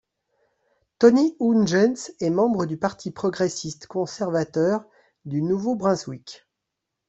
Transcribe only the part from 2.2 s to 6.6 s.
membre du Parti progressiste-conservateur du Nouveau-Brunswick.